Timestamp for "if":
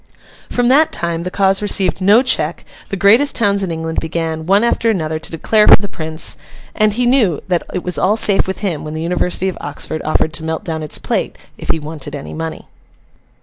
11.55-11.69